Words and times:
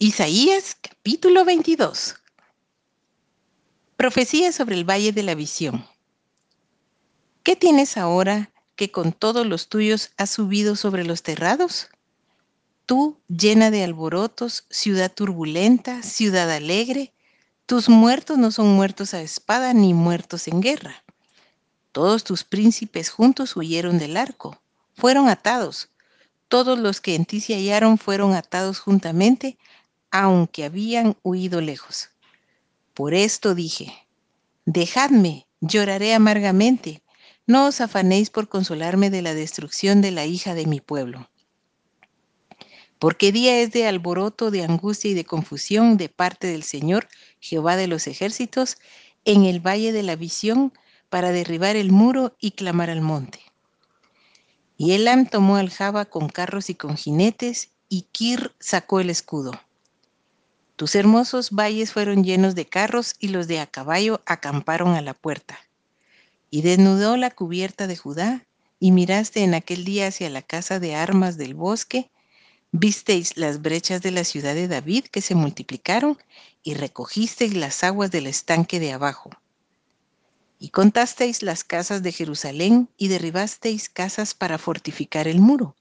Isaías 0.00 0.76
capítulo 0.80 1.44
22. 1.44 2.14
Profecía 3.96 4.52
sobre 4.52 4.76
el 4.76 4.88
Valle 4.88 5.10
de 5.10 5.24
la 5.24 5.34
Visión. 5.34 5.84
¿Qué 7.42 7.56
tienes 7.56 7.96
ahora 7.96 8.52
que 8.76 8.92
con 8.92 9.10
todos 9.10 9.44
los 9.44 9.68
tuyos 9.68 10.10
has 10.16 10.30
subido 10.30 10.76
sobre 10.76 11.04
los 11.04 11.24
terrados? 11.24 11.88
Tú, 12.86 13.18
llena 13.26 13.72
de 13.72 13.82
alborotos, 13.82 14.66
ciudad 14.70 15.12
turbulenta, 15.12 16.04
ciudad 16.04 16.48
alegre, 16.48 17.12
tus 17.66 17.88
muertos 17.88 18.38
no 18.38 18.52
son 18.52 18.68
muertos 18.68 19.14
a 19.14 19.20
espada 19.20 19.74
ni 19.74 19.94
muertos 19.94 20.46
en 20.46 20.60
guerra. 20.60 21.02
Todos 21.90 22.22
tus 22.22 22.44
príncipes 22.44 23.10
juntos 23.10 23.56
huyeron 23.56 23.98
del 23.98 24.16
arco, 24.16 24.62
fueron 24.94 25.28
atados. 25.28 25.88
Todos 26.46 26.78
los 26.78 27.00
que 27.00 27.16
en 27.16 27.24
ti 27.24 27.40
se 27.40 27.54
hallaron 27.54 27.98
fueron 27.98 28.34
atados 28.34 28.78
juntamente 28.78 29.58
aunque 30.10 30.64
habían 30.64 31.16
huido 31.22 31.60
lejos. 31.60 32.10
Por 32.94 33.14
esto 33.14 33.54
dije, 33.54 33.92
dejadme, 34.66 35.46
lloraré 35.60 36.14
amargamente, 36.14 37.02
no 37.46 37.66
os 37.66 37.80
afanéis 37.80 38.30
por 38.30 38.48
consolarme 38.48 39.10
de 39.10 39.22
la 39.22 39.34
destrucción 39.34 40.02
de 40.02 40.10
la 40.10 40.26
hija 40.26 40.54
de 40.54 40.66
mi 40.66 40.80
pueblo. 40.80 41.30
Porque 42.98 43.32
día 43.32 43.60
es 43.60 43.70
de 43.70 43.86
alboroto, 43.86 44.50
de 44.50 44.64
angustia 44.64 45.10
y 45.10 45.14
de 45.14 45.24
confusión 45.24 45.96
de 45.96 46.08
parte 46.08 46.48
del 46.48 46.62
Señor, 46.62 47.08
Jehová 47.40 47.76
de 47.76 47.86
los 47.86 48.06
ejércitos, 48.06 48.76
en 49.24 49.44
el 49.44 49.60
valle 49.60 49.92
de 49.92 50.02
la 50.02 50.16
visión, 50.16 50.72
para 51.08 51.30
derribar 51.30 51.76
el 51.76 51.90
muro 51.92 52.36
y 52.38 52.50
clamar 52.50 52.90
al 52.90 53.00
monte. 53.00 53.40
Y 54.76 54.92
Elam 54.92 55.26
tomó 55.26 55.56
al 55.56 55.70
Java 55.70 56.04
con 56.04 56.28
carros 56.28 56.70
y 56.70 56.74
con 56.74 56.96
jinetes, 56.96 57.70
y 57.88 58.02
Kir 58.12 58.52
sacó 58.60 59.00
el 59.00 59.10
escudo. 59.10 59.52
Tus 60.78 60.94
hermosos 60.94 61.50
valles 61.50 61.92
fueron 61.92 62.22
llenos 62.22 62.54
de 62.54 62.64
carros 62.64 63.16
y 63.18 63.28
los 63.28 63.48
de 63.48 63.58
a 63.58 63.66
caballo 63.66 64.22
acamparon 64.26 64.94
a 64.94 65.02
la 65.02 65.12
puerta. 65.12 65.58
Y 66.50 66.62
desnudó 66.62 67.16
la 67.16 67.32
cubierta 67.32 67.88
de 67.88 67.96
Judá, 67.96 68.46
y 68.78 68.92
miraste 68.92 69.42
en 69.42 69.54
aquel 69.54 69.84
día 69.84 70.06
hacia 70.06 70.30
la 70.30 70.40
casa 70.40 70.78
de 70.78 70.94
armas 70.94 71.36
del 71.36 71.54
bosque, 71.54 72.12
visteis 72.70 73.36
las 73.36 73.60
brechas 73.60 74.02
de 74.02 74.12
la 74.12 74.22
ciudad 74.22 74.54
de 74.54 74.68
David 74.68 75.06
que 75.06 75.20
se 75.20 75.34
multiplicaron, 75.34 76.16
y 76.62 76.74
recogisteis 76.74 77.54
las 77.54 77.82
aguas 77.82 78.12
del 78.12 78.28
estanque 78.28 78.78
de 78.78 78.92
abajo. 78.92 79.30
Y 80.60 80.68
contasteis 80.68 81.42
las 81.42 81.64
casas 81.64 82.04
de 82.04 82.12
Jerusalén, 82.12 82.88
y 82.96 83.08
derribasteis 83.08 83.88
casas 83.88 84.32
para 84.32 84.58
fortificar 84.58 85.26
el 85.26 85.40
muro 85.40 85.74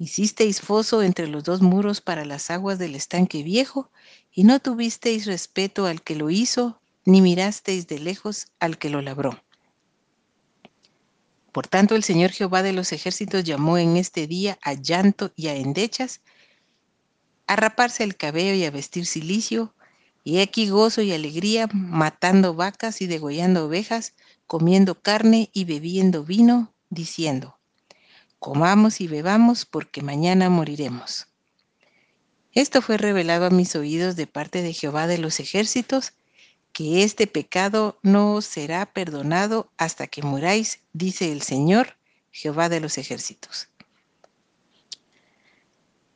Hicisteis 0.00 0.62
foso 0.62 1.02
entre 1.02 1.26
los 1.26 1.44
dos 1.44 1.60
muros 1.60 2.00
para 2.00 2.24
las 2.24 2.50
aguas 2.50 2.78
del 2.78 2.94
estanque 2.94 3.42
viejo, 3.42 3.90
y 4.32 4.44
no 4.44 4.58
tuvisteis 4.58 5.26
respeto 5.26 5.84
al 5.84 6.00
que 6.00 6.16
lo 6.16 6.30
hizo, 6.30 6.80
ni 7.04 7.20
mirasteis 7.20 7.86
de 7.86 7.98
lejos 7.98 8.46
al 8.60 8.78
que 8.78 8.88
lo 8.88 9.02
labró. 9.02 9.44
Por 11.52 11.66
tanto, 11.66 11.96
el 11.96 12.02
Señor 12.02 12.30
Jehová 12.30 12.62
de 12.62 12.72
los 12.72 12.92
ejércitos 12.92 13.44
llamó 13.44 13.76
en 13.76 13.98
este 13.98 14.26
día 14.26 14.58
a 14.62 14.72
llanto 14.72 15.32
y 15.36 15.48
a 15.48 15.54
endechas, 15.54 16.22
a 17.46 17.56
raparse 17.56 18.02
el 18.02 18.16
cabello 18.16 18.54
y 18.54 18.64
a 18.64 18.70
vestir 18.70 19.04
silicio, 19.04 19.74
y 20.24 20.38
aquí 20.38 20.70
gozo 20.70 21.02
y 21.02 21.12
alegría, 21.12 21.68
matando 21.74 22.54
vacas 22.54 23.02
y 23.02 23.06
degollando 23.06 23.66
ovejas, 23.66 24.14
comiendo 24.46 24.98
carne 25.02 25.50
y 25.52 25.66
bebiendo 25.66 26.24
vino, 26.24 26.72
diciendo, 26.88 27.59
comamos 28.40 29.00
y 29.00 29.06
bebamos 29.06 29.66
porque 29.66 30.02
mañana 30.02 30.48
moriremos. 30.50 31.28
Esto 32.52 32.82
fue 32.82 32.96
revelado 32.96 33.46
a 33.46 33.50
mis 33.50 33.76
oídos 33.76 34.16
de 34.16 34.26
parte 34.26 34.62
de 34.62 34.72
Jehová 34.72 35.06
de 35.06 35.18
los 35.18 35.38
ejércitos, 35.38 36.14
que 36.72 37.04
este 37.04 37.26
pecado 37.26 37.98
no 38.02 38.40
será 38.40 38.86
perdonado 38.86 39.70
hasta 39.76 40.06
que 40.06 40.22
muráis, 40.22 40.80
dice 40.92 41.30
el 41.30 41.42
Señor, 41.42 41.96
Jehová 42.32 42.68
de 42.68 42.80
los 42.80 42.96
ejércitos. 42.96 43.68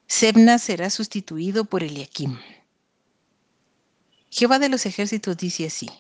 Sebna 0.07 0.59
será 0.59 0.91
sustituido 0.91 1.67
por 1.67 1.83
Eliakim. 1.83 2.39
Jehová 4.31 4.59
de 4.59 4.69
los 4.69 4.87
ejércitos 4.87 5.37
dice 5.37 5.67
así, 5.67 5.91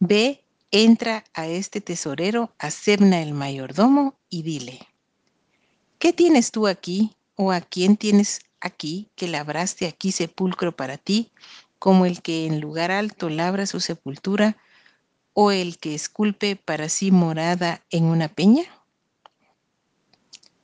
ve, 0.00 0.44
entra 0.70 1.24
a 1.32 1.46
este 1.46 1.80
tesorero, 1.80 2.54
a 2.58 2.70
Sebna 2.70 3.22
el 3.22 3.34
mayordomo, 3.34 4.18
y 4.28 4.42
dile, 4.42 4.80
¿Qué 6.04 6.12
tienes 6.12 6.50
tú 6.50 6.66
aquí 6.66 7.16
o 7.34 7.50
a 7.50 7.62
quién 7.62 7.96
tienes 7.96 8.42
aquí 8.60 9.08
que 9.16 9.26
labraste 9.26 9.86
aquí 9.86 10.12
sepulcro 10.12 10.76
para 10.76 10.98
ti, 10.98 11.32
como 11.78 12.04
el 12.04 12.20
que 12.20 12.44
en 12.44 12.60
lugar 12.60 12.90
alto 12.90 13.30
labra 13.30 13.64
su 13.64 13.80
sepultura 13.80 14.58
o 15.32 15.50
el 15.50 15.78
que 15.78 15.94
esculpe 15.94 16.56
para 16.56 16.90
sí 16.90 17.10
morada 17.10 17.82
en 17.88 18.04
una 18.04 18.28
peña? 18.28 18.64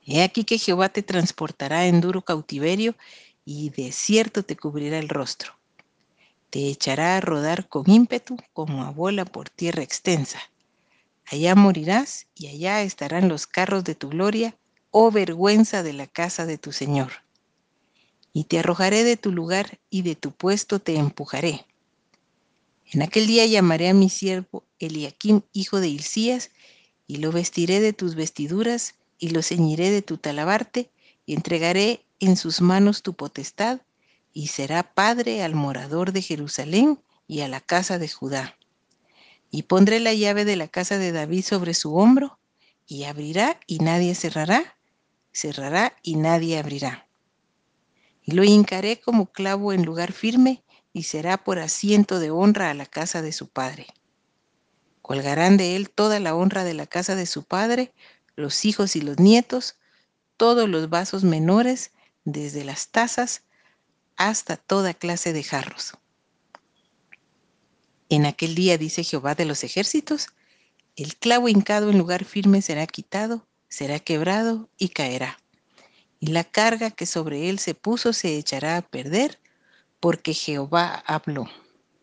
He 0.04 0.22
aquí 0.22 0.44
que 0.44 0.58
Jehová 0.58 0.90
te 0.90 1.02
transportará 1.02 1.86
en 1.86 2.02
duro 2.02 2.20
cautiverio 2.20 2.94
y 3.46 3.70
de 3.70 3.92
cierto 3.92 4.42
te 4.42 4.56
cubrirá 4.56 4.98
el 4.98 5.08
rostro. 5.08 5.54
Te 6.50 6.68
echará 6.68 7.16
a 7.16 7.20
rodar 7.22 7.66
con 7.66 7.90
ímpetu 7.90 8.36
como 8.52 8.84
a 8.84 8.90
bola 8.90 9.24
por 9.24 9.48
tierra 9.48 9.82
extensa. 9.82 10.38
Allá 11.24 11.54
morirás 11.54 12.26
y 12.34 12.48
allá 12.48 12.82
estarán 12.82 13.30
los 13.30 13.46
carros 13.46 13.84
de 13.84 13.94
tu 13.94 14.10
gloria 14.10 14.54
oh 14.90 15.10
vergüenza 15.10 15.82
de 15.82 15.92
la 15.92 16.06
casa 16.06 16.46
de 16.46 16.58
tu 16.58 16.72
Señor. 16.72 17.12
Y 18.32 18.44
te 18.44 18.58
arrojaré 18.58 19.04
de 19.04 19.16
tu 19.16 19.32
lugar 19.32 19.78
y 19.90 20.02
de 20.02 20.14
tu 20.14 20.32
puesto 20.32 20.78
te 20.78 20.96
empujaré. 20.96 21.66
En 22.92 23.02
aquel 23.02 23.26
día 23.26 23.46
llamaré 23.46 23.88
a 23.88 23.94
mi 23.94 24.08
siervo 24.08 24.64
Eliakim, 24.80 25.42
hijo 25.52 25.80
de 25.80 25.88
Hilcías, 25.88 26.50
y 27.06 27.16
lo 27.16 27.32
vestiré 27.32 27.80
de 27.80 27.92
tus 27.92 28.14
vestiduras, 28.14 28.94
y 29.18 29.30
lo 29.30 29.42
ceñiré 29.42 29.90
de 29.90 30.02
tu 30.02 30.16
talabarte, 30.16 30.90
y 31.26 31.34
entregaré 31.34 32.04
en 32.18 32.36
sus 32.36 32.60
manos 32.60 33.02
tu 33.02 33.14
potestad, 33.14 33.80
y 34.32 34.48
será 34.48 34.82
padre 34.82 35.42
al 35.42 35.54
morador 35.54 36.12
de 36.12 36.22
Jerusalén 36.22 37.00
y 37.28 37.40
a 37.40 37.48
la 37.48 37.60
casa 37.60 37.98
de 37.98 38.08
Judá. 38.08 38.56
Y 39.50 39.64
pondré 39.64 40.00
la 40.00 40.14
llave 40.14 40.44
de 40.44 40.56
la 40.56 40.68
casa 40.68 40.98
de 40.98 41.12
David 41.12 41.44
sobre 41.44 41.74
su 41.74 41.94
hombro, 41.96 42.38
y 42.86 43.04
abrirá 43.04 43.60
y 43.66 43.78
nadie 43.78 44.14
cerrará, 44.16 44.76
cerrará 45.32 45.96
y 46.02 46.16
nadie 46.16 46.58
abrirá. 46.58 47.08
Y 48.22 48.32
lo 48.32 48.44
hincaré 48.44 49.00
como 49.00 49.32
clavo 49.32 49.72
en 49.72 49.84
lugar 49.84 50.12
firme 50.12 50.64
y 50.92 51.04
será 51.04 51.44
por 51.44 51.58
asiento 51.58 52.18
de 52.18 52.30
honra 52.30 52.70
a 52.70 52.74
la 52.74 52.86
casa 52.86 53.22
de 53.22 53.32
su 53.32 53.48
padre. 53.48 53.86
Colgarán 55.02 55.56
de 55.56 55.76
él 55.76 55.90
toda 55.90 56.20
la 56.20 56.34
honra 56.34 56.64
de 56.64 56.74
la 56.74 56.86
casa 56.86 57.14
de 57.16 57.26
su 57.26 57.44
padre, 57.44 57.92
los 58.36 58.64
hijos 58.64 58.96
y 58.96 59.00
los 59.00 59.19
nietos, 59.19 59.76
todos 60.36 60.69
los 60.69 60.88
vasos 60.88 61.24
menores, 61.24 61.92
desde 62.24 62.64
las 62.64 62.88
tazas 62.88 63.42
hasta 64.16 64.56
toda 64.56 64.94
clase 64.94 65.32
de 65.32 65.42
jarros. 65.42 65.94
En 68.08 68.26
aquel 68.26 68.54
día, 68.54 68.76
dice 68.76 69.04
Jehová 69.04 69.34
de 69.34 69.44
los 69.44 69.64
ejércitos, 69.64 70.28
el 70.96 71.16
clavo 71.16 71.48
hincado 71.48 71.90
en 71.90 71.98
lugar 71.98 72.24
firme 72.24 72.60
será 72.60 72.86
quitado 72.86 73.46
será 73.70 73.98
quebrado 73.98 74.69
y 74.76 74.91
caerá. 74.91 75.38
Y 76.19 76.26
la 76.26 76.44
carga 76.44 76.91
que 76.91 77.06
sobre 77.06 77.48
él 77.48 77.58
se 77.58 77.75
puso 77.75 78.12
se 78.12 78.36
echará 78.36 78.76
a 78.76 78.82
perder, 78.82 79.38
porque 80.00 80.34
Jehová 80.34 81.03
habló. 81.06 81.48